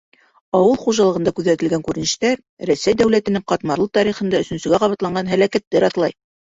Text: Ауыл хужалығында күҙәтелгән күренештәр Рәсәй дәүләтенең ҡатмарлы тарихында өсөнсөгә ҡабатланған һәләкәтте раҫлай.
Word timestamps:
Ауыл 0.59 0.79
хужалығында 0.85 1.33
күҙәтелгән 1.39 1.85
күренештәр 1.89 2.41
Рәсәй 2.71 2.99
дәүләтенең 3.05 3.47
ҡатмарлы 3.55 3.89
тарихында 4.01 4.45
өсөнсөгә 4.47 4.85
ҡабатланған 4.87 5.35
һәләкәтте 5.37 5.89
раҫлай. 5.89 6.23